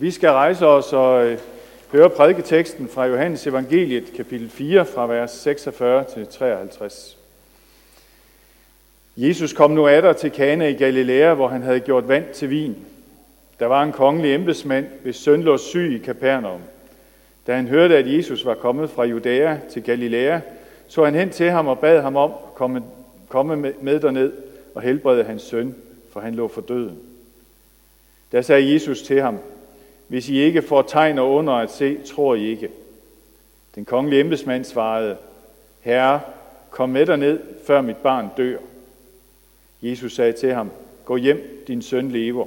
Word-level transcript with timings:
Vi 0.00 0.10
skal 0.10 0.30
rejse 0.30 0.66
os 0.66 0.92
og 0.92 1.26
øh, 1.26 1.38
høre 1.92 2.10
prædiketeksten 2.10 2.88
fra 2.88 3.06
Johannes 3.06 3.46
Evangeliet, 3.46 4.12
kapitel 4.16 4.50
4, 4.50 4.86
fra 4.86 5.06
vers 5.06 5.30
46 5.30 6.04
til 6.14 6.26
53. 6.26 7.18
Jesus 9.16 9.52
kom 9.52 9.70
nu 9.70 9.86
atter 9.86 10.12
til 10.12 10.30
Kana 10.30 10.68
i 10.68 10.72
Galilea, 10.72 11.34
hvor 11.34 11.48
han 11.48 11.62
havde 11.62 11.80
gjort 11.80 12.08
vand 12.08 12.24
til 12.34 12.50
vin. 12.50 12.76
Der 13.60 13.66
var 13.66 13.82
en 13.82 13.92
kongelig 13.92 14.34
embedsmand, 14.34 14.86
hvis 15.02 15.16
søn 15.16 15.42
lå 15.42 15.56
syg 15.56 15.92
i 15.94 16.04
Kapernaum. 16.04 16.60
Da 17.46 17.54
han 17.54 17.68
hørte, 17.68 17.96
at 17.96 18.16
Jesus 18.16 18.44
var 18.44 18.54
kommet 18.54 18.90
fra 18.90 19.04
Judæa 19.04 19.56
til 19.70 19.82
Galilea, 19.82 20.40
så 20.88 21.04
han 21.04 21.14
hen 21.14 21.30
til 21.30 21.50
ham 21.50 21.66
og 21.66 21.78
bad 21.78 22.02
ham 22.02 22.16
om 22.16 22.30
at 22.30 22.54
komme, 22.54 22.82
komme 23.28 23.74
med 23.80 24.00
derned 24.00 24.32
og 24.74 24.82
helbrede 24.82 25.24
hans 25.24 25.42
søn, 25.42 25.74
for 26.12 26.20
han 26.20 26.34
lå 26.34 26.48
for 26.48 26.60
døden. 26.60 26.98
Da 28.32 28.42
sagde 28.42 28.72
Jesus 28.72 29.02
til 29.02 29.22
ham, 29.22 29.38
hvis 30.08 30.28
I 30.28 30.38
ikke 30.38 30.62
får 30.62 30.82
tegn 30.82 31.18
og 31.18 31.30
under 31.34 31.52
at 31.52 31.70
se, 31.70 31.98
tror 32.04 32.34
I 32.34 32.46
ikke. 32.46 32.68
Den 33.74 33.84
kongelige 33.84 34.20
embedsmand 34.20 34.64
svarede, 34.64 35.16
Herre, 35.80 36.20
kom 36.70 36.88
med 36.88 37.16
ned, 37.16 37.40
før 37.66 37.80
mit 37.80 37.96
barn 37.96 38.28
dør. 38.36 38.58
Jesus 39.82 40.14
sagde 40.14 40.32
til 40.32 40.52
ham, 40.52 40.70
gå 41.04 41.16
hjem, 41.16 41.64
din 41.66 41.82
søn 41.82 42.10
lever. 42.10 42.46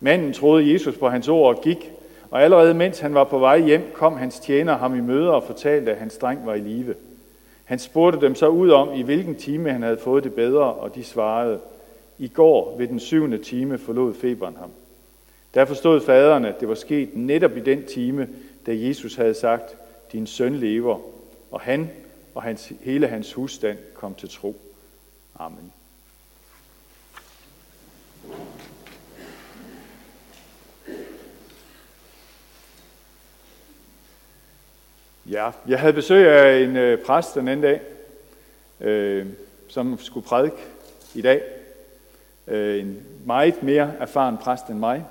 Manden 0.00 0.32
troede 0.32 0.72
Jesus 0.72 0.96
på 0.96 1.08
hans 1.08 1.28
ord 1.28 1.56
og 1.56 1.62
gik, 1.62 1.90
og 2.30 2.42
allerede 2.42 2.74
mens 2.74 2.98
han 2.98 3.14
var 3.14 3.24
på 3.24 3.38
vej 3.38 3.60
hjem, 3.60 3.82
kom 3.94 4.16
hans 4.16 4.38
tjener 4.38 4.76
ham 4.76 4.96
i 4.96 5.00
møde 5.00 5.34
og 5.34 5.44
fortalte, 5.44 5.92
at 5.92 5.98
hans 5.98 6.16
dreng 6.16 6.46
var 6.46 6.54
i 6.54 6.60
live. 6.60 6.94
Han 7.64 7.78
spurgte 7.78 8.20
dem 8.20 8.34
så 8.34 8.48
ud 8.48 8.70
om, 8.70 8.92
i 8.94 9.02
hvilken 9.02 9.34
time 9.34 9.70
han 9.70 9.82
havde 9.82 9.98
fået 9.98 10.24
det 10.24 10.34
bedre, 10.34 10.72
og 10.72 10.94
de 10.94 11.04
svarede, 11.04 11.58
i 12.18 12.28
går 12.28 12.74
ved 12.78 12.88
den 12.88 13.00
syvende 13.00 13.38
time 13.38 13.78
forlod 13.78 14.14
feberen 14.14 14.56
ham. 14.56 14.70
Der 15.54 15.64
forstod 15.64 16.00
faderen, 16.00 16.44
at 16.44 16.60
det 16.60 16.68
var 16.68 16.74
sket 16.74 17.16
netop 17.16 17.56
i 17.56 17.60
den 17.60 17.86
time, 17.86 18.28
da 18.66 18.72
Jesus 18.74 19.14
havde 19.14 19.34
sagt, 19.34 19.76
din 20.12 20.26
søn 20.26 20.54
lever, 20.54 20.98
og 21.50 21.60
han 21.60 21.90
og 22.34 22.42
hans, 22.42 22.72
hele 22.80 23.06
hans 23.06 23.32
husstand 23.32 23.78
kom 23.94 24.14
til 24.14 24.28
tro. 24.28 24.56
Amen. 25.38 25.72
Ja, 35.30 35.50
jeg 35.68 35.80
havde 35.80 35.92
besøg 35.92 36.28
af 36.28 36.58
en 36.58 36.76
øh, 36.76 36.98
præst 36.98 37.34
den 37.34 37.48
anden 37.48 37.62
dag, 37.62 37.80
øh, 38.80 39.26
som 39.68 39.98
skulle 39.98 40.26
prædike 40.26 40.56
i 41.14 41.22
dag. 41.22 41.42
Øh, 42.46 42.80
en 42.80 43.02
meget 43.26 43.62
mere 43.62 43.92
erfaren 44.00 44.38
præst 44.38 44.68
end 44.68 44.78
mig. 44.78 45.04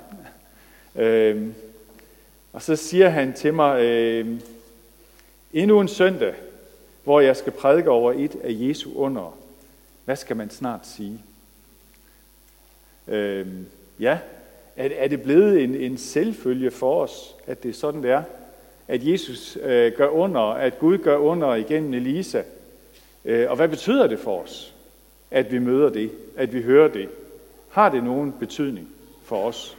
Øh, 0.96 1.46
og 2.52 2.62
så 2.62 2.76
siger 2.76 3.08
han 3.08 3.32
til 3.32 3.54
mig, 3.54 3.82
øh, 3.82 4.26
endnu 5.52 5.80
en 5.80 5.88
søndag, 5.88 6.34
hvor 7.04 7.20
jeg 7.20 7.36
skal 7.36 7.52
prædike 7.52 7.90
over 7.90 8.12
et 8.12 8.36
af 8.42 8.50
Jesu 8.50 8.94
under. 8.94 9.38
Hvad 10.04 10.16
skal 10.16 10.36
man 10.36 10.50
snart 10.50 10.86
sige? 10.86 11.22
Øh, 13.08 13.46
ja, 14.00 14.18
er, 14.76 14.88
er 14.96 15.08
det 15.08 15.22
blevet 15.22 15.64
en, 15.64 15.74
en 15.74 15.98
selvfølge 15.98 16.70
for 16.70 17.02
os, 17.02 17.34
at 17.46 17.62
det 17.62 17.68
er 17.68 17.72
sådan, 17.74 18.02
det 18.02 18.10
er? 18.10 18.22
At 18.88 19.06
Jesus 19.06 19.58
øh, 19.62 19.92
gør 19.92 20.08
under, 20.08 20.40
at 20.40 20.78
Gud 20.78 20.98
gør 20.98 21.16
under 21.16 21.54
igennem 21.54 21.94
Elisa. 21.94 22.42
Øh, 23.24 23.50
og 23.50 23.56
hvad 23.56 23.68
betyder 23.68 24.06
det 24.06 24.18
for 24.18 24.42
os, 24.42 24.74
at 25.30 25.52
vi 25.52 25.58
møder 25.58 25.90
det, 25.90 26.10
at 26.36 26.52
vi 26.52 26.62
hører 26.62 26.88
det? 26.88 27.08
Har 27.70 27.88
det 27.88 28.04
nogen 28.04 28.32
betydning 28.32 28.88
for 29.24 29.44
os? 29.44 29.76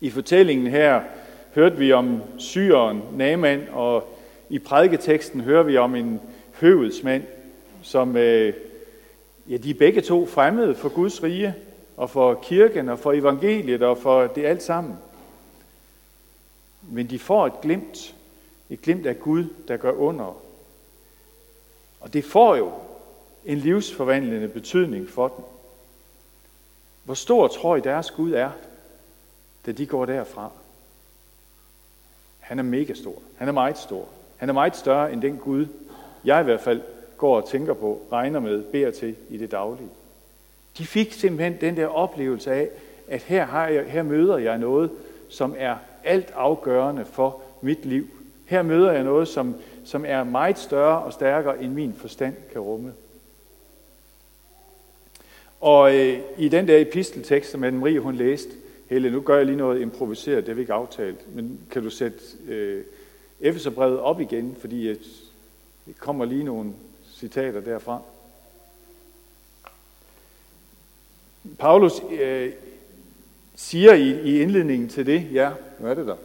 I 0.00 0.10
fortællingen 0.10 0.66
her 0.66 1.00
hørte 1.54 1.76
vi 1.76 1.92
om 1.92 2.22
syren 2.38 3.02
Naaman, 3.12 3.68
og 3.72 4.16
i 4.50 4.58
prædiketeksten 4.58 5.40
hører 5.40 5.62
vi 5.62 5.76
om 5.76 5.94
en 5.94 6.20
høvedsmand, 6.60 7.22
som 7.82 8.16
øh, 8.16 8.54
ja, 9.48 9.56
de 9.56 9.70
er 9.70 9.74
begge 9.74 10.00
to 10.00 10.26
fremmede 10.26 10.74
for 10.74 10.88
Guds 10.88 11.22
rige, 11.22 11.54
og 11.96 12.10
for 12.10 12.34
kirken, 12.34 12.88
og 12.88 12.98
for 12.98 13.12
evangeliet, 13.12 13.82
og 13.82 13.98
for 13.98 14.26
det 14.26 14.44
alt 14.44 14.62
sammen. 14.62 14.98
Men 16.82 17.10
de 17.10 17.18
får 17.18 17.46
et 17.46 17.60
glimt, 17.62 18.14
et 18.70 18.82
glimt 18.82 19.06
af 19.06 19.20
Gud, 19.20 19.44
der 19.68 19.76
gør 19.76 19.92
under. 19.92 20.42
Og 22.00 22.12
det 22.12 22.24
får 22.24 22.56
jo 22.56 22.72
en 23.44 23.58
livsforvandlende 23.58 24.48
betydning 24.48 25.08
for 25.08 25.28
dem. 25.28 25.44
Hvor 27.04 27.14
stor 27.14 27.48
tror 27.48 27.76
I 27.76 27.80
deres 27.80 28.10
Gud 28.10 28.32
er, 28.32 28.50
da 29.66 29.72
de 29.72 29.86
går 29.86 30.06
derfra? 30.06 30.50
Han 32.38 32.58
er 32.58 32.62
mega 32.62 32.94
stor. 32.94 33.22
Han 33.36 33.48
er 33.48 33.52
meget 33.52 33.78
stor. 33.78 34.08
Han 34.36 34.48
er 34.48 34.52
meget 34.52 34.76
større 34.76 35.12
end 35.12 35.22
den 35.22 35.36
Gud, 35.36 35.66
jeg 36.24 36.40
i 36.40 36.44
hvert 36.44 36.60
fald 36.60 36.82
går 37.16 37.36
og 37.36 37.48
tænker 37.48 37.74
på, 37.74 38.02
regner 38.12 38.40
med, 38.40 38.62
beder 38.62 38.90
til 38.90 39.16
i 39.30 39.36
det 39.36 39.50
daglige. 39.50 39.88
De 40.78 40.86
fik 40.86 41.12
simpelthen 41.12 41.60
den 41.60 41.76
der 41.76 41.86
oplevelse 41.86 42.52
af, 42.52 42.68
at 43.08 43.22
her, 43.22 43.44
har 43.44 43.68
jeg, 43.68 43.84
her 43.84 44.02
møder 44.02 44.38
jeg 44.38 44.58
noget, 44.58 44.90
som 45.28 45.54
er 45.58 45.76
alt 46.04 46.32
afgørende 46.34 47.04
for 47.04 47.42
mit 47.60 47.84
liv. 47.84 48.06
Her 48.46 48.62
møder 48.62 48.92
jeg 48.92 49.04
noget, 49.04 49.28
som, 49.28 49.54
som 49.84 50.04
er 50.08 50.24
meget 50.24 50.58
større 50.58 51.02
og 51.02 51.12
stærkere, 51.12 51.62
end 51.62 51.72
min 51.72 51.94
forstand 51.94 52.34
kan 52.52 52.60
rumme. 52.60 52.92
Og 55.60 55.96
øh, 55.96 56.20
i 56.38 56.48
den 56.48 56.68
der 56.68 56.80
episteltekst, 56.80 57.50
som 57.50 57.64
Anne 57.64 57.78
Marie 57.78 58.00
hun 58.00 58.14
læste, 58.14 58.50
Helle, 58.88 59.10
nu 59.10 59.20
gør 59.20 59.36
jeg 59.36 59.46
lige 59.46 59.56
noget 59.56 59.80
improviseret, 59.80 60.36
det 60.36 60.48
har 60.48 60.54
vi 60.54 60.60
ikke 60.60 60.72
aftalt, 60.72 61.34
men 61.34 61.60
kan 61.70 61.82
du 61.82 61.90
sætte 61.90 62.18
øh, 62.48 62.84
Efeserbrevet 63.40 63.98
op 63.98 64.20
igen, 64.20 64.56
fordi 64.60 64.88
der 64.88 65.92
kommer 65.98 66.24
lige 66.24 66.44
nogle 66.44 66.72
citater 67.14 67.60
derfra. 67.60 68.02
Paulus 71.58 71.92
øh, 72.20 72.52
siger 73.54 73.94
i, 73.94 74.20
i 74.22 74.40
indledningen 74.40 74.88
til 74.88 75.06
det, 75.06 75.26
ja, 75.32 75.50
nu 75.80 75.88
er 75.88 75.94
det 75.94 76.06
der, 76.06 76.16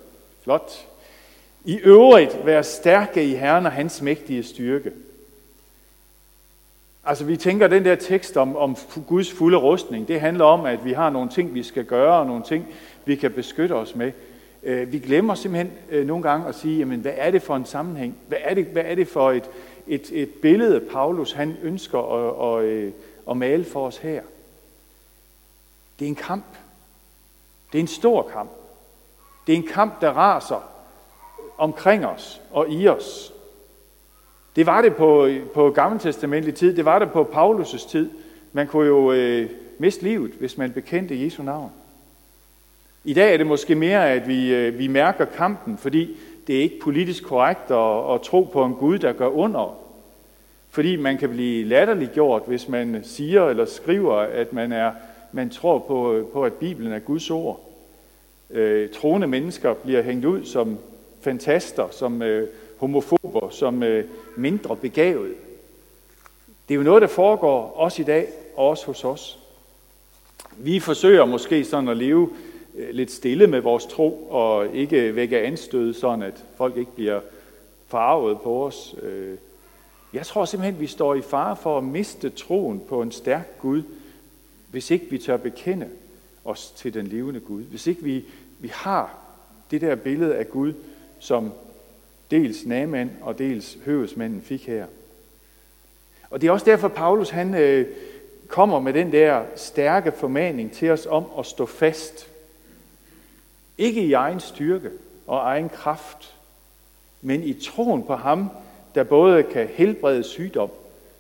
flot. 0.43 0.87
I 1.65 1.77
øvrigt, 1.77 2.45
vær 2.45 2.61
stærke 2.61 3.23
i 3.23 3.35
Herren 3.35 3.65
og 3.65 3.71
hans 3.71 4.01
mægtige 4.01 4.43
styrke. 4.43 4.91
Altså 7.03 7.23
vi 7.23 7.37
tænker, 7.37 7.67
den 7.67 7.85
der 7.85 7.95
tekst 7.95 8.37
om, 8.37 8.55
om 8.55 8.75
Guds 9.07 9.31
fulde 9.31 9.57
rustning, 9.57 10.07
det 10.07 10.21
handler 10.21 10.45
om, 10.45 10.65
at 10.65 10.85
vi 10.85 10.93
har 10.93 11.09
nogle 11.09 11.29
ting, 11.29 11.53
vi 11.53 11.63
skal 11.63 11.85
gøre, 11.85 12.19
og 12.19 12.25
nogle 12.25 12.43
ting, 12.43 12.67
vi 13.05 13.15
kan 13.15 13.31
beskytte 13.31 13.73
os 13.73 13.95
med. 13.95 14.11
Øh, 14.63 14.91
vi 14.91 14.99
glemmer 14.99 15.35
simpelthen 15.35 15.73
øh, 15.89 16.07
nogle 16.07 16.23
gange 16.23 16.47
at 16.47 16.55
sige, 16.55 16.77
jamen, 16.77 16.99
hvad 16.99 17.13
er 17.15 17.31
det 17.31 17.41
for 17.41 17.55
en 17.55 17.65
sammenhæng? 17.65 18.17
Hvad 18.27 18.37
er 18.41 18.53
det, 18.53 18.65
hvad 18.65 18.83
er 18.85 18.95
det 18.95 19.07
for 19.07 19.31
et, 19.31 19.49
et, 19.87 20.09
et 20.11 20.29
billede, 20.29 20.79
Paulus 20.79 21.31
han 21.31 21.57
ønsker 21.61 21.99
at, 21.99 22.59
at, 22.59 22.65
øh, 22.69 22.91
at 23.29 23.37
male 23.37 23.63
for 23.63 23.87
os 23.87 23.97
her? 23.97 24.21
Det 25.99 26.05
er 26.05 26.09
en 26.09 26.15
kamp. 26.15 26.45
Det 27.71 27.77
er 27.77 27.81
en 27.81 27.87
stor 27.87 28.29
kamp. 28.33 28.49
Det 29.47 29.53
er 29.53 29.57
en 29.57 29.67
kamp, 29.67 30.01
der 30.01 30.09
raser 30.09 30.63
omkring 31.57 32.05
os 32.05 32.41
og 32.51 32.69
i 32.69 32.87
os. 32.87 33.33
Det 34.55 34.65
var 34.65 34.81
det 34.81 34.95
på, 34.95 35.29
på 35.53 35.69
gammeltestamentlig 35.69 36.55
tid, 36.55 36.75
det 36.75 36.85
var 36.85 36.99
det 36.99 37.11
på 37.11 37.29
Paulus' 37.33 37.89
tid. 37.89 38.09
Man 38.53 38.67
kunne 38.67 38.87
jo 38.87 39.11
øh, 39.11 39.49
miste 39.77 40.03
livet, 40.03 40.31
hvis 40.39 40.57
man 40.57 40.71
bekendte 40.71 41.23
Jesu 41.23 41.43
navn. 41.43 41.71
I 43.03 43.13
dag 43.13 43.33
er 43.33 43.37
det 43.37 43.47
måske 43.47 43.75
mere, 43.75 44.11
at 44.11 44.27
vi, 44.27 44.53
øh, 44.53 44.79
vi 44.79 44.87
mærker 44.87 45.25
kampen, 45.25 45.77
fordi 45.77 46.17
det 46.47 46.57
er 46.57 46.61
ikke 46.61 46.79
politisk 46.79 47.23
korrekt 47.23 47.71
at, 47.71 48.13
at 48.13 48.21
tro 48.21 48.43
på 48.43 48.65
en 48.65 48.73
Gud, 48.73 48.99
der 48.99 49.13
gør 49.13 49.27
under. 49.27 49.77
Fordi 50.69 50.95
man 50.95 51.17
kan 51.17 51.29
blive 51.29 51.65
latterliggjort, 51.65 52.43
hvis 52.47 52.69
man 52.69 52.99
siger 53.03 53.49
eller 53.49 53.65
skriver, 53.65 54.15
at 54.15 54.53
man, 54.53 54.71
er, 54.71 54.91
man 55.31 55.49
tror 55.49 55.79
på, 55.79 56.29
på, 56.33 56.43
at 56.43 56.53
Bibelen 56.53 56.93
er 56.93 56.99
Guds 56.99 57.29
ord. 57.29 57.69
Øh, 58.49 58.89
troende 58.89 59.27
mennesker 59.27 59.73
bliver 59.73 60.01
hængt 60.01 60.25
ud 60.25 60.45
som 60.45 60.77
fantaster, 61.21 61.87
som 61.91 62.21
øh, 62.21 62.47
homofober, 62.81 63.49
som 63.49 63.83
øh, 63.83 64.05
mindre 64.35 64.75
begavet. 64.75 65.33
Det 66.67 66.73
er 66.73 66.77
jo 66.77 66.83
noget, 66.83 67.01
der 67.01 67.07
foregår 67.07 67.73
også 67.75 68.01
i 68.01 68.05
dag, 68.05 68.27
og 68.55 68.69
også 68.69 68.85
hos 68.85 69.03
os. 69.03 69.39
Vi 70.57 70.79
forsøger 70.79 71.25
måske 71.25 71.65
sådan 71.65 71.89
at 71.89 71.97
leve 71.97 72.29
øh, 72.75 72.89
lidt 72.89 73.11
stille 73.11 73.47
med 73.47 73.59
vores 73.59 73.85
tro, 73.85 74.27
og 74.29 74.75
ikke 74.75 75.15
vække 75.15 75.39
anstød, 75.39 75.93
sådan 75.93 76.21
at 76.21 76.43
folk 76.55 76.77
ikke 76.77 76.95
bliver 76.95 77.21
farvet 77.87 78.41
på 78.41 78.65
os. 78.65 78.95
Øh, 79.01 79.37
jeg 80.13 80.25
tror 80.25 80.45
simpelthen, 80.45 80.79
vi 80.79 80.87
står 80.87 81.15
i 81.15 81.21
fare 81.21 81.55
for 81.55 81.77
at 81.77 81.83
miste 81.83 82.29
troen 82.29 82.81
på 82.89 83.01
en 83.01 83.11
stærk 83.11 83.59
Gud, 83.59 83.83
hvis 84.71 84.91
ikke 84.91 85.05
vi 85.09 85.17
tør 85.17 85.37
bekende 85.37 85.89
os 86.45 86.73
til 86.77 86.93
den 86.93 87.07
levende 87.07 87.39
Gud. 87.39 87.63
Hvis 87.63 87.87
ikke 87.87 88.03
vi, 88.03 88.23
vi 88.59 88.67
har 88.73 89.17
det 89.71 89.81
der 89.81 89.95
billede 89.95 90.35
af 90.35 90.49
Gud, 90.49 90.73
som 91.19 91.51
dels 92.31 92.65
Naman 92.65 93.11
og 93.21 93.39
dels 93.39 93.77
høvesmanden 93.85 94.41
fik 94.41 94.67
her. 94.67 94.85
Og 96.29 96.41
det 96.41 96.47
er 96.47 96.51
også 96.51 96.65
derfor, 96.65 96.87
Paulus 96.87 97.29
han 97.29 97.55
øh, 97.55 97.87
kommer 98.47 98.79
med 98.79 98.93
den 98.93 99.11
der 99.11 99.43
stærke 99.55 100.11
formaning 100.11 100.71
til 100.71 100.89
os 100.89 101.05
om 101.05 101.25
at 101.39 101.45
stå 101.45 101.65
fast. 101.65 102.27
Ikke 103.77 104.03
i 104.03 104.13
egen 104.13 104.39
styrke 104.39 104.89
og 105.27 105.37
egen 105.37 105.69
kraft, 105.69 106.35
men 107.21 107.43
i 107.43 107.53
troen 107.53 108.03
på 108.03 108.15
ham, 108.15 108.49
der 108.95 109.03
både 109.03 109.43
kan 109.43 109.67
helbrede 109.67 110.23
sygdom, 110.23 110.69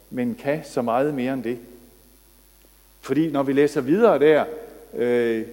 men 0.09 0.35
kan 0.35 0.61
så 0.63 0.81
meget 0.81 1.13
mere 1.13 1.33
end 1.33 1.43
det. 1.43 1.59
Fordi 3.01 3.31
når 3.31 3.43
vi 3.43 3.53
læser 3.53 3.81
videre 3.81 4.19
der, 4.19 4.45
øh, 4.93 5.45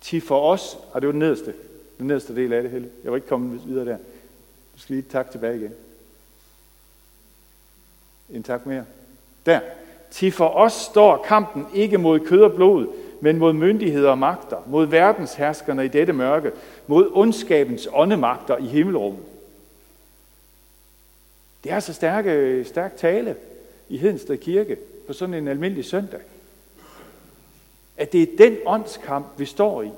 til 0.00 0.20
for 0.20 0.52
os, 0.52 0.78
og 0.92 1.00
det 1.00 1.06
var 1.06 1.12
den 1.12 1.18
nederste, 1.18 1.54
den 1.98 2.06
nederste 2.06 2.36
del 2.36 2.52
af 2.52 2.62
det, 2.62 2.70
hele. 2.70 2.90
Jeg 3.04 3.10
var 3.12 3.16
ikke 3.16 3.28
kommet 3.28 3.66
videre 3.66 3.84
der. 3.84 3.96
Du 4.74 4.80
skal 4.80 4.96
lige 4.96 5.06
tak 5.10 5.30
tilbage 5.30 5.56
igen. 5.56 5.72
En 8.30 8.42
tak 8.42 8.66
mere. 8.66 8.84
Der. 9.46 9.60
Til 10.10 10.32
for 10.32 10.48
os 10.48 10.72
står 10.72 11.24
kampen 11.28 11.66
ikke 11.74 11.98
mod 11.98 12.20
kød 12.20 12.42
og 12.42 12.52
blod, 12.52 12.86
men 13.20 13.38
mod 13.38 13.52
myndigheder 13.52 14.10
og 14.10 14.18
magter, 14.18 14.62
mod 14.66 14.86
verdensherskerne 14.86 15.84
i 15.84 15.88
dette 15.88 16.12
mørke, 16.12 16.52
mod 16.86 17.10
ondskabens 17.12 17.88
åndemagter 17.92 18.56
i 18.56 18.66
himmelrummet. 18.66 19.22
Det 21.64 21.70
er 21.70 21.74
altså 21.74 21.92
stærke, 21.92 22.64
stærk 22.64 22.96
tale 22.96 23.36
i 23.88 23.96
Hedensted 23.96 24.36
Kirke 24.36 24.76
på 25.06 25.12
sådan 25.12 25.34
en 25.34 25.48
almindelig 25.48 25.84
søndag. 25.84 26.20
At 27.96 28.12
det 28.12 28.22
er 28.22 28.36
den 28.38 28.56
åndskamp, 28.66 29.26
vi 29.36 29.44
står 29.44 29.82
i. 29.82 29.90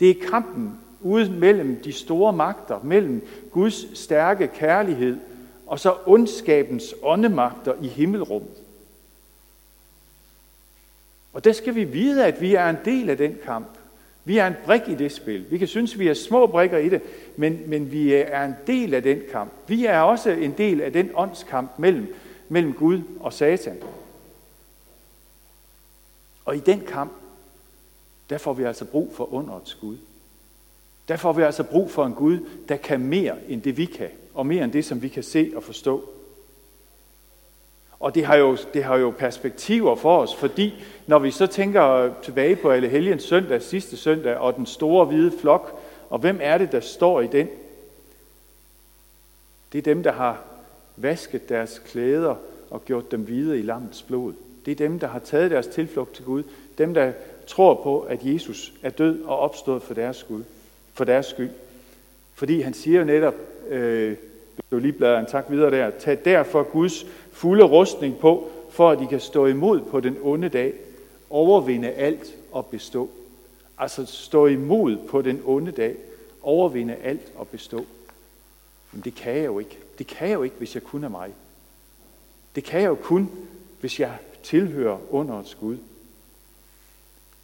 Det 0.00 0.10
er 0.10 0.28
kampen 0.30 0.78
ude 1.00 1.30
mellem 1.30 1.80
de 1.84 1.92
store 1.92 2.32
magter, 2.32 2.80
mellem 2.82 3.28
Guds 3.50 3.98
stærke 3.98 4.48
kærlighed 4.48 5.16
og 5.66 5.80
så 5.80 5.96
ondskabens 6.06 6.94
åndemagter 7.02 7.74
i 7.82 7.88
himmelrummet. 7.88 8.56
Og 11.32 11.44
der 11.44 11.52
skal 11.52 11.74
vi 11.74 11.84
vide, 11.84 12.26
at 12.26 12.40
vi 12.40 12.54
er 12.54 12.70
en 12.70 12.76
del 12.84 13.10
af 13.10 13.16
den 13.16 13.36
kamp. 13.44 13.68
Vi 14.24 14.38
er 14.38 14.46
en 14.46 14.54
brik 14.64 14.82
i 14.88 14.94
det 14.94 15.12
spil. 15.12 15.50
Vi 15.50 15.58
kan 15.58 15.68
synes, 15.68 15.92
at 15.92 15.98
vi 15.98 16.08
er 16.08 16.14
små 16.14 16.46
brikker 16.46 16.78
i 16.78 16.88
det, 16.88 17.02
men, 17.36 17.62
men 17.66 17.92
vi 17.92 18.12
er 18.14 18.44
en 18.44 18.54
del 18.66 18.94
af 18.94 19.02
den 19.02 19.20
kamp. 19.32 19.52
Vi 19.66 19.86
er 19.86 20.00
også 20.00 20.30
en 20.30 20.52
del 20.52 20.80
af 20.80 20.92
den 20.92 21.10
åndskamp 21.14 21.70
mellem, 21.78 22.14
mellem 22.48 22.72
Gud 22.72 23.02
og 23.20 23.32
Satan. 23.32 23.76
Og 26.44 26.56
i 26.56 26.60
den 26.60 26.80
kamp, 26.80 27.12
der 28.30 28.38
får 28.38 28.52
vi 28.52 28.64
altså 28.64 28.84
brug 28.84 29.12
for 29.14 29.32
underets 29.34 29.74
Gud. 29.74 29.96
Der 31.08 31.16
får 31.16 31.32
vi 31.32 31.42
altså 31.42 31.62
brug 31.62 31.90
for 31.90 32.06
en 32.06 32.14
Gud, 32.14 32.38
der 32.68 32.76
kan 32.76 33.00
mere 33.00 33.36
end 33.48 33.62
det 33.62 33.76
vi 33.76 33.84
kan, 33.84 34.10
og 34.34 34.46
mere 34.46 34.64
end 34.64 34.72
det, 34.72 34.84
som 34.84 35.02
vi 35.02 35.08
kan 35.08 35.22
se 35.22 35.52
og 35.56 35.62
forstå. 35.62 36.10
Og 38.00 38.14
det 38.14 38.24
har, 38.24 38.36
jo, 38.36 38.56
det 38.74 38.84
har 38.84 38.96
jo 38.96 39.14
perspektiver 39.18 39.96
for 39.96 40.18
os, 40.18 40.34
fordi 40.34 40.74
når 41.06 41.18
vi 41.18 41.30
så 41.30 41.46
tænker 41.46 42.12
tilbage 42.22 42.56
på 42.56 42.70
Alle 42.70 42.88
Helgens 42.88 43.22
søndag, 43.22 43.62
sidste 43.62 43.96
søndag, 43.96 44.36
og 44.36 44.56
den 44.56 44.66
store 44.66 45.04
hvide 45.04 45.32
flok, 45.40 45.80
og 46.10 46.18
hvem 46.18 46.38
er 46.42 46.58
det, 46.58 46.72
der 46.72 46.80
står 46.80 47.20
i 47.20 47.26
den? 47.26 47.48
Det 49.72 49.78
er 49.78 49.82
dem, 49.82 50.02
der 50.02 50.12
har 50.12 50.44
vasket 50.96 51.48
deres 51.48 51.82
klæder 51.86 52.34
og 52.70 52.84
gjort 52.84 53.10
dem 53.10 53.20
hvide 53.20 53.58
i 53.58 53.62
lammets 53.62 54.02
blod. 54.02 54.32
Det 54.66 54.72
er 54.72 54.86
dem, 54.88 54.98
der 54.98 55.06
har 55.06 55.18
taget 55.18 55.50
deres 55.50 55.66
tilflugt 55.66 56.14
til 56.14 56.24
Gud. 56.24 56.42
Dem, 56.78 56.94
der 56.94 57.12
tror 57.46 57.74
på, 57.74 58.00
at 58.00 58.18
Jesus 58.22 58.72
er 58.82 58.90
død 58.90 59.22
og 59.22 59.38
opstået 59.38 59.82
for 59.82 59.94
deres 59.94 60.16
skyld. 60.16 60.44
For 60.98 61.04
deres 61.04 61.26
skyld. 61.26 61.50
Fordi 62.34 62.60
han 62.60 62.74
siger 62.74 63.04
netop, 63.04 63.34
øh, 63.68 64.16
du 64.70 64.78
lige 64.78 64.92
bladrer 64.92 65.20
en 65.20 65.26
tak 65.26 65.44
videre 65.48 65.70
der, 65.70 65.90
tag 65.90 66.18
derfor 66.24 66.62
Guds 66.62 67.06
fulde 67.32 67.64
rustning 67.64 68.18
på, 68.18 68.50
for 68.70 68.90
at 68.90 69.02
I 69.02 69.04
kan 69.04 69.20
stå 69.20 69.46
imod 69.46 69.80
på 69.80 70.00
den 70.00 70.16
onde 70.22 70.48
dag, 70.48 70.74
overvinde 71.30 71.90
alt 71.90 72.34
og 72.52 72.66
bestå. 72.66 73.10
Altså 73.78 74.06
stå 74.06 74.46
imod 74.46 74.96
på 75.08 75.22
den 75.22 75.42
onde 75.44 75.72
dag, 75.72 75.96
overvinde 76.42 76.94
alt 76.94 77.32
og 77.36 77.48
bestå. 77.48 77.86
Men 78.92 79.02
det 79.02 79.14
kan 79.14 79.36
jeg 79.36 79.46
jo 79.46 79.58
ikke. 79.58 79.78
Det 79.98 80.06
kan 80.06 80.28
jeg 80.28 80.34
jo 80.34 80.42
ikke, 80.42 80.56
hvis 80.58 80.74
jeg 80.74 80.82
kun 80.82 81.04
er 81.04 81.08
mig. 81.08 81.30
Det 82.54 82.64
kan 82.64 82.80
jeg 82.80 82.88
jo 82.88 82.94
kun, 82.94 83.30
hvis 83.80 84.00
jeg 84.00 84.12
tilhører 84.42 84.98
underets 85.10 85.54
Gud. 85.54 85.76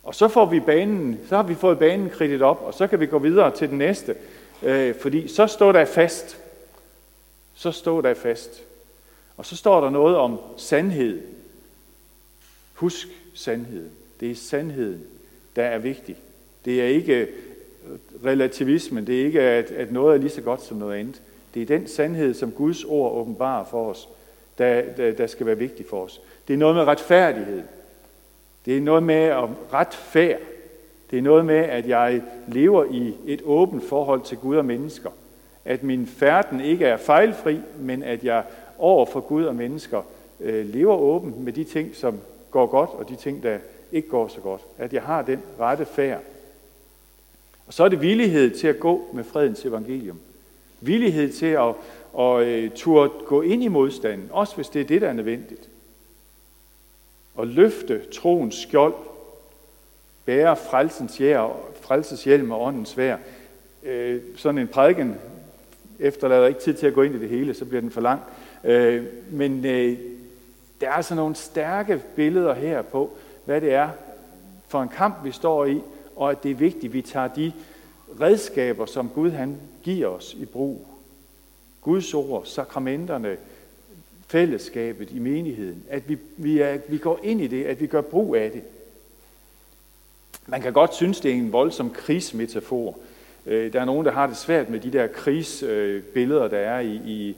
Og 0.05 0.15
så 0.15 0.29
får 0.29 0.47
vi 0.47 0.61
banen, 0.61 1.21
så 1.29 1.37
har 1.37 1.43
vi 1.43 1.55
fået 1.55 1.79
banen 1.79 2.11
kridtet 2.11 2.43
op, 2.43 2.63
og 2.67 2.75
så 2.75 2.87
kan 2.87 3.01
vi 3.01 3.07
gå 3.07 3.19
videre 3.19 3.51
til 3.51 3.69
den 3.69 3.79
næste. 3.79 4.15
Øh, 4.63 4.95
fordi 4.95 5.29
så 5.29 5.47
står 5.47 5.73
der 5.73 5.85
fast. 5.85 6.39
Så 7.55 7.73
står 7.73 8.01
der 8.01 8.15
fast. 8.15 8.63
Og 9.37 9.47
så 9.47 9.57
står 9.57 9.81
der 9.81 9.91
noget 9.91 10.17
om 10.17 10.39
sandhed. 10.57 11.23
Husk 12.75 13.09
sandheden. 13.35 13.91
Det 14.21 14.31
er 14.31 14.35
sandheden, 14.35 15.03
der 15.57 15.65
er 15.65 15.79
vigtig. 15.79 16.17
Det 16.65 16.83
er 16.83 16.87
ikke 16.87 17.15
øh, 17.15 17.29
relativismen. 18.25 19.07
Det 19.07 19.21
er 19.21 19.25
ikke, 19.25 19.41
at, 19.41 19.71
at 19.71 19.93
noget 19.93 20.15
er 20.15 20.21
lige 20.21 20.31
så 20.31 20.41
godt 20.41 20.63
som 20.63 20.77
noget 20.77 21.01
andet. 21.01 21.23
Det 21.55 21.63
er 21.63 21.67
den 21.67 21.89
sandhed, 21.89 22.35
som 22.35 22.53
Guds 22.53 22.85
ord 22.85 23.13
åbenbarer 23.13 23.65
for 23.65 23.91
os, 23.91 24.09
der, 24.59 24.83
der, 24.97 25.13
der 25.13 25.27
skal 25.27 25.47
være 25.47 25.59
vigtig 25.59 25.87
for 25.87 26.05
os. 26.05 26.21
Det 26.49 26.55
er 26.55 26.59
noget 26.59 26.77
med 26.77 26.85
retfærdighed. 26.85 27.63
Det 28.67 28.77
er 28.77 28.81
noget 28.81 29.03
med 29.03 29.15
at 29.15 29.49
retfærd. 29.73 30.41
Det 31.11 31.19
er 31.19 31.23
noget 31.23 31.45
med, 31.45 31.57
at 31.57 31.89
jeg 31.89 32.23
lever 32.49 32.85
i 32.85 33.15
et 33.27 33.43
åbent 33.45 33.89
forhold 33.89 34.23
til 34.23 34.39
Gud 34.39 34.57
og 34.57 34.65
mennesker. 34.65 35.11
At 35.65 35.83
min 35.83 36.07
færden 36.07 36.61
ikke 36.61 36.87
er 36.87 36.97
fejlfri, 36.97 37.61
men 37.79 38.03
at 38.03 38.25
jeg 38.25 38.45
over 38.79 39.07
for 39.07 39.21
Gud 39.21 39.45
og 39.45 39.55
mennesker 39.55 40.03
øh, 40.41 40.69
lever 40.69 40.97
åbent 40.97 41.41
med 41.41 41.53
de 41.53 41.65
ting, 41.65 41.97
som 41.97 42.19
går 42.51 42.67
godt, 42.67 42.91
og 42.91 43.09
de 43.09 43.17
ting, 43.17 43.43
der 43.43 43.59
ikke 43.93 44.09
går 44.09 44.29
så 44.29 44.41
godt. 44.41 44.61
At 44.79 44.93
jeg 44.93 45.03
har 45.03 45.23
den 45.23 45.43
rette 45.61 45.85
færd. 45.85 46.21
Og 47.67 47.73
så 47.75 47.85
er 47.85 47.89
det 47.89 48.01
villighed 48.01 48.51
til 48.51 48.69
at 48.69 48.81
gå 48.81 49.05
med 49.13 49.25
fredens 49.25 49.65
evangelium. 49.65 50.19
Villighed 50.81 51.33
til 51.33 51.47
at, 51.47 51.75
at, 52.19 52.43
at 52.43 52.73
turde 52.73 53.11
gå 53.27 53.43
ind 53.43 53.63
i 53.63 53.69
modstanden, 53.69 54.29
også 54.33 54.55
hvis 54.55 54.69
det 54.69 54.81
er 54.81 54.85
det, 54.85 55.01
der 55.01 55.09
er 55.09 55.13
nødvendigt 55.13 55.69
og 57.35 57.47
løfte 57.47 58.03
troens 58.13 58.55
skjold, 58.55 58.95
bære 60.25 60.57
frelsens, 60.57 61.21
jær, 61.21 61.57
frelses 61.81 62.25
hjelm 62.25 62.51
og 62.51 62.63
åndens 62.63 62.97
vær. 62.97 63.17
Øh, 63.83 64.23
sådan 64.37 64.59
en 64.59 64.69
prædiken 64.69 65.17
efterlader 65.99 66.47
ikke 66.47 66.61
tid 66.61 66.75
til 66.75 66.87
at 66.87 66.95
gå 66.95 67.03
ind 67.03 67.15
i 67.15 67.19
det 67.19 67.29
hele, 67.29 67.55
så 67.55 67.65
bliver 67.65 67.81
den 67.81 67.91
for 67.91 68.01
lang. 68.01 68.21
Øh, 68.65 69.05
men 69.31 69.65
øh, 69.65 69.99
der 70.81 70.89
er 70.89 70.93
altså 70.93 71.15
nogle 71.15 71.35
stærke 71.35 72.03
billeder 72.17 72.55
her 72.55 72.83
på, 72.83 73.11
hvad 73.45 73.61
det 73.61 73.73
er 73.73 73.89
for 74.69 74.83
en 74.83 74.89
kamp, 74.89 75.25
vi 75.25 75.33
står 75.33 75.65
i, 75.65 75.81
og 76.17 76.31
at 76.31 76.43
det 76.43 76.51
er 76.51 76.55
vigtigt, 76.55 76.85
at 76.85 76.93
vi 76.93 77.03
tager 77.03 77.29
de 77.29 77.53
redskaber, 78.21 78.87
som 78.87 79.09
Gud 79.09 79.31
han 79.31 79.57
giver 79.83 80.09
os 80.09 80.35
i 80.35 80.45
brug. 80.45 80.87
Guds 81.83 82.15
ord, 82.15 82.45
sakramenterne, 82.47 83.37
fællesskabet 84.35 85.11
i 85.11 85.19
menigheden, 85.19 85.85
at 85.89 86.09
vi, 86.09 86.19
vi, 86.37 86.61
er, 86.61 86.79
vi 86.89 86.99
går 86.99 87.21
ind 87.23 87.41
i 87.41 87.47
det, 87.47 87.65
at 87.65 87.81
vi 87.81 87.87
gør 87.87 88.01
brug 88.01 88.37
af 88.37 88.51
det. 88.51 88.63
Man 90.47 90.63
kan 90.63 90.73
godt 90.73 90.95
synes, 90.95 91.21
det 91.21 91.31
er 91.31 91.35
en 91.35 91.53
voldsom 91.53 91.91
krigsmetafor. 91.91 92.99
Øh, 93.47 93.73
der 93.73 93.81
er 93.81 93.85
nogen, 93.85 94.07
der 94.07 94.13
har 94.13 94.27
det 94.27 94.37
svært 94.37 94.71
med 94.71 94.81
de 94.81 94.93
der 94.93 95.07
krigsbilleder, 95.07 96.49
der 96.49 96.59
er 96.59 96.81
i, 96.81 96.95
i, 96.95 97.37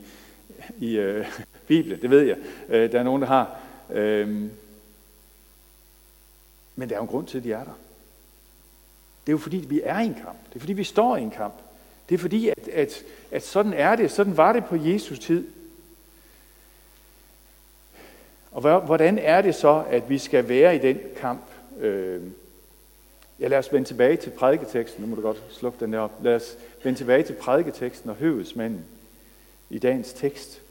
i 0.79 0.97
øh, 0.97 1.25
Bibelen, 1.67 2.01
det 2.01 2.09
ved 2.09 2.21
jeg. 2.21 2.37
Øh, 2.69 2.91
der 2.91 2.99
er 2.99 3.03
nogen, 3.03 3.21
der 3.21 3.27
har. 3.27 3.59
Øh, 3.93 4.27
men 6.75 6.89
der 6.89 6.95
er 6.95 6.99
jo 6.99 7.01
en 7.01 7.07
grund 7.07 7.27
til, 7.27 7.37
at 7.37 7.43
de 7.43 7.51
er 7.51 7.63
der. 7.63 7.77
Det 9.25 9.29
er 9.29 9.33
jo 9.33 9.37
fordi, 9.37 9.57
vi 9.57 9.81
er 9.83 9.99
i 9.99 10.05
en 10.05 10.15
kamp. 10.15 10.37
Det 10.49 10.55
er 10.55 10.59
fordi, 10.59 10.73
vi 10.73 10.83
står 10.83 11.17
i 11.17 11.21
en 11.21 11.31
kamp. 11.31 11.55
Det 12.09 12.15
er 12.15 12.19
fordi, 12.19 12.49
at, 12.49 12.67
at, 12.67 13.03
at 13.31 13.45
sådan 13.45 13.73
er 13.73 13.95
det. 13.95 14.11
Sådan 14.11 14.37
var 14.37 14.53
det 14.53 14.65
på 14.65 14.75
Jesus 14.75 15.19
tid. 15.19 15.47
Og 18.57 18.81
hvordan 18.81 19.19
er 19.19 19.41
det 19.41 19.55
så, 19.55 19.83
at 19.89 20.09
vi 20.09 20.17
skal 20.17 20.49
være 20.49 20.75
i 20.75 20.79
den 20.79 20.99
kamp? 21.17 21.41
Øh, 21.79 22.21
ja, 23.39 23.47
lad 23.47 23.57
os 23.57 23.73
vende 23.73 23.87
tilbage 23.87 24.17
til 24.17 24.29
prædiketeksten. 24.29 25.03
Nu 25.03 25.09
må 25.09 25.15
du 25.15 25.21
godt 25.21 25.43
slukke 25.49 25.77
den 25.79 25.93
der 25.93 25.99
op. 25.99 26.11
Lad 26.23 26.35
os 26.35 26.57
vende 26.83 26.99
tilbage 26.99 27.23
til 27.23 27.33
prædiketeksten 27.33 28.09
og 28.09 28.15
høvedsmanden 28.15 28.85
i 29.69 29.79
dagens 29.79 30.13
tekst. 30.13 30.61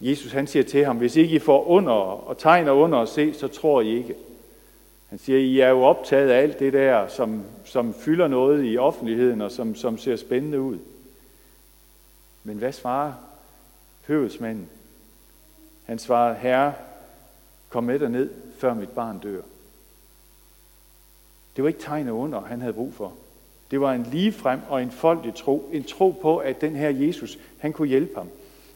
Jesus 0.00 0.32
han 0.32 0.46
siger 0.46 0.62
til 0.62 0.84
ham, 0.84 0.96
hvis 0.96 1.16
ikke 1.16 1.34
I 1.34 1.38
får 1.38 1.66
under 1.66 1.92
og 1.92 2.38
tegner 2.38 2.72
under 2.72 2.98
og 2.98 3.08
se, 3.08 3.34
så 3.34 3.48
tror 3.48 3.80
I 3.80 3.96
ikke. 3.96 4.14
Han 5.08 5.18
siger, 5.18 5.38
I 5.38 5.60
er 5.60 5.68
jo 5.68 5.82
optaget 5.82 6.30
af 6.30 6.42
alt 6.42 6.58
det 6.58 6.72
der, 6.72 7.08
som, 7.08 7.44
som 7.64 7.94
fylder 7.94 8.28
noget 8.28 8.72
i 8.72 8.78
offentligheden 8.78 9.40
og 9.40 9.50
som, 9.50 9.74
som 9.74 9.98
ser 9.98 10.16
spændende 10.16 10.60
ud. 10.60 10.78
Men 12.44 12.56
hvad 12.56 12.72
svarer 12.72 13.12
høvedsmanden? 14.06 14.68
Han 15.90 15.98
svarede, 15.98 16.34
Herre, 16.34 16.72
kom 17.68 17.84
med 17.84 18.08
ned, 18.08 18.30
før 18.58 18.74
mit 18.74 18.88
barn 18.88 19.18
dør. 19.18 19.40
Det 21.56 21.64
var 21.64 21.68
ikke 21.68 21.80
tegn 21.80 22.08
under, 22.08 22.40
han 22.40 22.60
havde 22.60 22.72
brug 22.72 22.94
for. 22.94 23.12
Det 23.70 23.80
var 23.80 23.92
en 23.92 24.06
ligefrem 24.12 24.60
og 24.68 24.82
en 24.82 24.90
foldig 24.90 25.34
tro. 25.34 25.70
En 25.72 25.84
tro 25.84 26.10
på, 26.22 26.36
at 26.36 26.60
den 26.60 26.76
her 26.76 26.88
Jesus, 26.88 27.38
han 27.58 27.72
kunne 27.72 27.88
hjælpe 27.88 28.14
ham. 28.16 28.28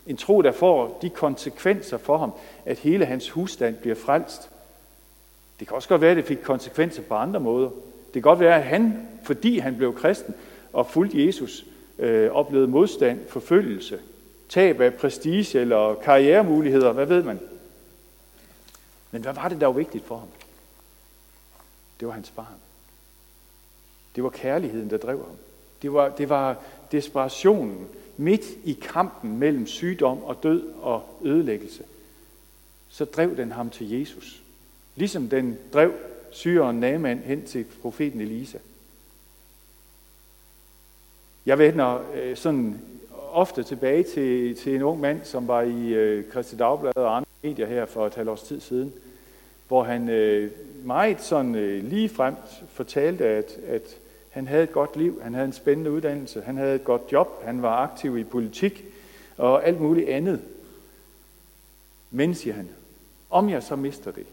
En 0.07 0.17
tro, 0.17 0.43
der 0.43 0.53
får 0.53 0.99
de 1.03 1.11
konsekvenser 1.11 1.99
for 1.99 2.19
ham, 2.19 2.33
at 2.65 2.79
hele 2.79 3.05
hans 3.05 3.31
husstand 3.31 3.77
bliver 3.77 3.97
frelst. 3.97 4.51
Det 5.61 5.69
kan 5.69 5.75
også 5.77 5.89
godt 5.89 6.01
være, 6.01 6.11
at 6.11 6.17
det 6.17 6.25
fik 6.25 6.39
konsekvenser 6.43 7.03
på 7.03 7.15
andre 7.15 7.41
måder. 7.41 7.69
Det 8.07 8.13
kan 8.13 8.23
godt 8.23 8.41
være, 8.41 8.57
at 8.57 8.65
han 8.65 9.09
fordi 9.23 9.59
han 9.59 9.77
blev 9.77 9.95
kristen 9.95 10.35
og 10.73 10.87
fulgte 10.87 11.27
Jesus, 11.27 11.67
øh, 11.99 12.31
oplevede 12.31 12.69
modstand, 12.69 13.21
forfølgelse, 13.29 13.99
tab 14.49 14.81
af 14.81 14.95
prestige 14.95 15.61
eller 15.61 15.95
karrieremuligheder, 15.95 16.93
hvad 16.93 17.07
ved 17.07 17.23
man. 17.23 17.41
Men 19.11 19.23
hvad 19.23 19.33
var 19.33 19.49
det, 19.49 19.61
der 19.61 19.67
var 19.67 19.73
vigtigt 19.73 20.05
for 20.05 20.17
ham? 20.17 20.29
Det 22.01 22.09
var 22.09 22.15
hans 22.15 22.31
barn. 22.31 22.61
Det 24.17 24.25
var 24.25 24.31
kærligheden, 24.31 24.91
der 24.91 24.97
drev 24.97 25.25
ham. 25.25 25.37
Det 25.83 25.93
var, 25.93 26.09
det 26.09 26.29
var 26.29 26.57
desperationen 26.93 27.89
midt 28.17 28.45
i 28.65 28.73
kampen 28.83 29.39
mellem 29.39 29.67
sygdom 29.67 30.23
og 30.23 30.43
død 30.43 30.73
og 30.83 31.19
ødelæggelse. 31.25 31.83
Så 32.89 33.05
drev 33.05 33.37
den 33.37 33.53
ham 33.53 33.71
til 33.71 33.91
Jesus. 33.91 34.43
Ligesom 34.97 35.29
den 35.29 35.59
drev 35.73 35.93
syren 36.31 36.81
Naaman 36.81 37.19
hen 37.19 37.47
til 37.47 37.65
profeten 37.83 38.21
Elisa. 38.21 38.59
Jeg 41.47 41.59
vender 41.59 42.13
øh, 42.15 42.37
sådan 42.37 42.81
ofte 43.35 43.63
tilbage 43.63 44.03
til, 44.03 44.57
til 44.57 44.75
en 44.75 44.83
ung 44.83 45.01
mand, 45.01 45.21
som 45.25 45.49
var 45.49 45.63
i 45.63 45.89
øh, 45.89 46.31
Christi 46.31 46.57
Dagblad 46.57 46.97
og 46.97 47.17
andre 47.17 47.29
medier 47.43 47.67
her 47.67 47.87
for 47.87 48.07
et 48.07 48.15
halvt 48.15 48.31
års 48.31 48.43
tid 48.43 48.61
siden, 48.61 48.93
hvor 49.69 49.83
han 49.83 50.09
øh, 50.09 50.51
meget 50.85 51.21
sådan 51.21 51.55
øh, 51.55 51.85
lige 51.85 52.09
frem 52.09 52.35
fortalte, 52.69 53.27
at, 53.27 53.57
at 53.67 53.83
han 54.31 54.49
havde 54.49 54.63
et 54.63 54.73
godt 54.73 54.97
liv, 54.97 55.21
han 55.23 55.35
havde 55.35 55.47
en 55.47 55.53
spændende 55.53 55.91
uddannelse, 55.91 56.43
han 56.43 56.57
havde 56.57 56.75
et 56.75 56.85
godt 56.85 57.03
job, 57.13 57.45
han 57.45 57.63
var 57.63 57.77
aktiv 57.77 58.19
i 58.19 58.25
politik 58.25 58.85
og 59.37 59.67
alt 59.67 59.81
muligt 59.81 60.09
andet. 60.09 60.41
Men, 62.11 62.35
siger 62.35 62.55
han, 62.55 62.69
om 63.31 63.49
jeg 63.51 63.63
så 63.63 63.77
mister 63.77 64.11
det, 64.11 64.27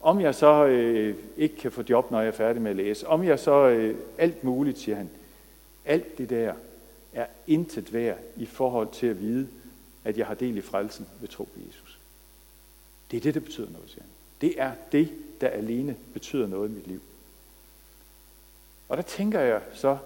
om 0.00 0.20
jeg 0.20 0.34
så 0.34 0.66
øh, 0.66 1.14
ikke 1.36 1.56
kan 1.56 1.72
få 1.72 1.82
job, 1.88 2.10
når 2.10 2.20
jeg 2.20 2.28
er 2.28 2.32
færdig 2.32 2.62
med 2.62 2.70
at 2.70 2.76
læse, 2.76 3.06
om 3.06 3.24
jeg 3.24 3.38
så 3.38 3.68
øh, 3.68 3.96
alt 4.18 4.44
muligt, 4.44 4.78
siger 4.78 4.96
han, 4.96 5.10
alt 5.84 6.18
det 6.18 6.30
der 6.30 6.52
er 7.12 7.26
intet 7.46 7.92
værd 7.92 8.18
i 8.36 8.46
forhold 8.46 8.88
til 8.92 9.06
at 9.06 9.20
vide, 9.20 9.48
at 10.04 10.18
jeg 10.18 10.26
har 10.26 10.34
del 10.34 10.56
i 10.56 10.60
frelsen 10.60 11.06
ved 11.20 11.28
tro 11.28 11.44
på 11.44 11.60
Jesus. 11.66 11.98
Det 13.10 13.16
er 13.16 13.20
det, 13.20 13.34
der 13.34 13.40
betyder 13.40 13.70
noget, 13.70 13.90
siger 13.90 14.02
han. 14.02 14.10
Det 14.40 14.60
er 14.60 14.72
det, 14.92 15.12
der 15.40 15.48
alene 15.48 15.96
betyder 16.12 16.46
noget 16.46 16.68
i 16.68 16.72
mit 16.72 16.86
liv. 16.86 17.00
Og 18.88 18.96
der 18.96 19.02
tænker 19.02 19.40
jeg 19.40 19.62
så, 19.74 19.98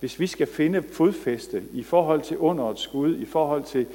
hvis 0.00 0.20
vi 0.20 0.26
skal 0.26 0.46
finde 0.46 0.82
fodfæste 0.82 1.64
i 1.72 1.82
forhold 1.82 2.22
til 2.22 2.38
underets 2.38 2.86
Gud, 2.86 3.16
i 3.16 3.24
forhold 3.24 3.64
til 3.64 3.86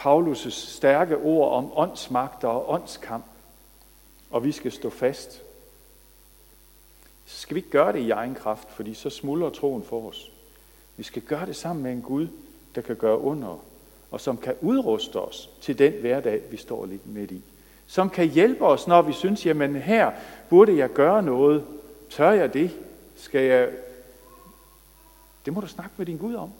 Paulus' 0.00 0.50
stærke 0.50 1.16
ord 1.16 1.52
om 1.52 1.70
åndsmagter 1.74 2.48
og 2.48 2.70
åndskamp, 2.70 3.24
og 4.30 4.44
vi 4.44 4.52
skal 4.52 4.72
stå 4.72 4.90
fast, 4.90 5.42
så 7.26 7.40
skal 7.40 7.54
vi 7.54 7.58
ikke 7.58 7.70
gøre 7.70 7.92
det 7.92 8.00
i 8.00 8.10
egen 8.10 8.34
kraft, 8.34 8.70
fordi 8.70 8.94
så 8.94 9.10
smuldrer 9.10 9.50
troen 9.50 9.82
for 9.82 10.08
os. 10.08 10.32
Vi 10.96 11.02
skal 11.02 11.22
gøre 11.22 11.46
det 11.46 11.56
sammen 11.56 11.82
med 11.82 11.92
en 11.92 12.02
Gud, 12.02 12.28
der 12.74 12.80
kan 12.80 12.96
gøre 12.96 13.18
under, 13.18 13.64
og 14.10 14.20
som 14.20 14.36
kan 14.36 14.54
udruste 14.60 15.20
os 15.20 15.50
til 15.60 15.78
den 15.78 15.92
hverdag, 15.92 16.42
vi 16.50 16.56
står 16.56 16.86
lidt 16.86 17.06
midt 17.06 17.30
i. 17.30 17.42
Som 17.86 18.10
kan 18.10 18.28
hjælpe 18.28 18.64
os, 18.64 18.86
når 18.86 19.02
vi 19.02 19.12
synes, 19.12 19.46
jamen 19.46 19.76
her 19.76 20.10
burde 20.50 20.76
jeg 20.76 20.92
gøre 20.92 21.22
noget. 21.22 21.64
Tør 22.10 22.30
jeg 22.30 22.54
det? 22.54 22.70
Skal 23.16 23.42
jeg 23.42 23.70
det 25.44 25.52
må 25.52 25.60
du 25.60 25.66
snakke 25.66 25.90
med 25.96 26.06
din 26.06 26.18
Gud 26.18 26.34
om. 26.34 26.50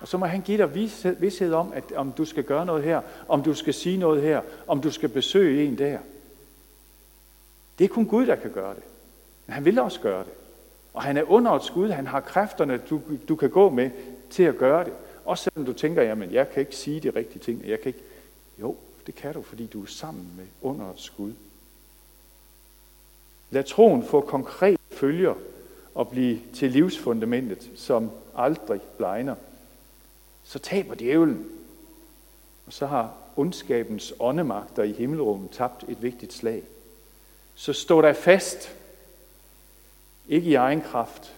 Og 0.00 0.08
så 0.08 0.18
må 0.18 0.26
han 0.26 0.40
give 0.40 0.58
dig 0.58 0.74
vidshed 1.20 1.52
om, 1.52 1.72
at 1.72 1.92
om 1.92 2.12
du 2.12 2.24
skal 2.24 2.44
gøre 2.44 2.66
noget 2.66 2.84
her, 2.84 3.00
om 3.28 3.42
du 3.42 3.54
skal 3.54 3.74
sige 3.74 3.96
noget 3.96 4.22
her, 4.22 4.40
om 4.66 4.80
du 4.80 4.90
skal 4.90 5.08
besøge 5.08 5.64
en 5.64 5.78
der. 5.78 5.98
Det 7.78 7.84
er 7.84 7.88
kun 7.88 8.06
Gud, 8.06 8.26
der 8.26 8.36
kan 8.36 8.50
gøre 8.50 8.74
det. 8.74 8.82
Men 9.46 9.54
han 9.54 9.64
vil 9.64 9.78
også 9.78 10.00
gøre 10.00 10.24
det. 10.24 10.32
Og 10.94 11.02
han 11.02 11.16
er 11.16 11.22
underets 11.22 11.70
Gud. 11.70 11.90
Han 11.90 12.06
har 12.06 12.20
kræfterne, 12.20 12.78
du, 12.78 13.00
du 13.28 13.36
kan 13.36 13.50
gå 13.50 13.70
med 13.70 13.90
til 14.30 14.42
at 14.42 14.58
gøre 14.58 14.84
det. 14.84 14.92
Også 15.24 15.44
selvom 15.44 15.66
du 15.66 15.72
tænker, 15.72 16.02
jamen 16.02 16.32
jeg 16.32 16.50
kan 16.50 16.60
ikke 16.60 16.76
sige 16.76 17.00
de 17.00 17.10
rigtige 17.10 17.42
ting. 17.42 17.66
Jeg 17.66 17.80
kan 17.80 17.88
ikke... 17.88 18.02
Jo, 18.60 18.76
det 19.06 19.14
kan 19.14 19.34
du, 19.34 19.42
fordi 19.42 19.66
du 19.66 19.82
er 19.82 19.86
sammen 19.86 20.32
med 20.36 20.46
underets 20.62 21.10
Gud. 21.10 21.32
Lad 23.50 23.64
troen 23.64 24.04
få 24.04 24.20
konkret 24.20 24.80
følger 24.90 25.34
og 25.94 26.08
blive 26.08 26.40
til 26.54 26.70
livsfundamentet, 26.70 27.70
som 27.76 28.10
aldrig 28.36 28.80
blegner, 28.96 29.34
så 30.44 30.58
taber 30.58 30.94
djævlen. 30.94 31.46
Og 32.66 32.72
så 32.72 32.86
har 32.86 33.14
ondskabens 33.36 34.14
åndemagter 34.20 34.82
i 34.82 34.92
himmelrummet 34.92 35.50
tabt 35.50 35.84
et 35.88 36.02
vigtigt 36.02 36.32
slag. 36.32 36.62
Så 37.54 37.72
stå 37.72 38.02
der 38.02 38.12
fast, 38.12 38.76
ikke 40.30 40.50
i 40.50 40.54
egen 40.54 40.82
kraft, 40.82 41.36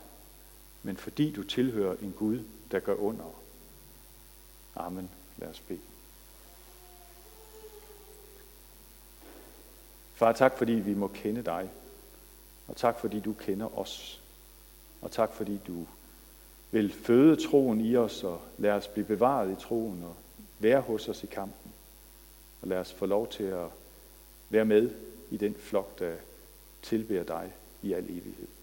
men 0.83 0.97
fordi 0.97 1.33
du 1.33 1.43
tilhører 1.43 1.97
en 2.03 2.15
Gud, 2.19 2.45
der 2.71 2.81
gør 2.81 2.95
under. 2.95 3.35
Amen. 4.77 5.11
Lad 5.39 5.49
os 5.49 5.61
bede. 5.61 5.81
Far, 10.15 10.33
tak 10.33 10.59
fordi 10.59 10.73
vi 10.73 10.95
må 10.95 11.09
kende 11.09 11.43
dig, 11.43 11.71
og 12.69 12.77
tak 12.77 13.01
fordi 13.01 13.21
du 13.21 13.33
kender 13.33 13.79
os. 13.79 14.23
Og 15.03 15.11
tak 15.11 15.33
fordi 15.33 15.61
du 15.67 15.87
vil 16.71 16.93
føde 16.93 17.49
troen 17.49 17.81
i 17.81 17.97
os 17.97 18.25
og 18.25 18.41
lade 18.59 18.75
os 18.75 18.89
blive 18.89 19.07
bevaret 19.07 19.53
i 19.53 19.63
troen 19.63 20.03
og 20.03 20.17
være 20.59 20.81
hos 20.81 21.09
os 21.09 21.25
i 21.25 21.27
kampen. 21.27 21.73
Og 22.63 22.69
lad 22.69 22.79
os 22.79 22.93
få 22.93 23.07
lov 23.07 23.29
til 23.29 23.45
at 23.45 23.69
være 24.51 24.65
med 24.65 24.91
i 25.31 25.37
den 25.37 25.55
flok, 25.55 25.99
der 25.99 26.17
tilbærer 26.83 27.25
dig 27.25 27.53
i 27.83 27.93
al 27.93 28.05
evighed. 28.05 28.62